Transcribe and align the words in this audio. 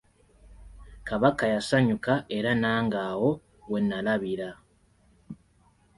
Kabaka 1.07 1.43
yasanyuka 1.53 2.13
era 2.37 2.51
nange 2.61 2.99
awo 3.09 3.31
wennalabira. 3.71 4.49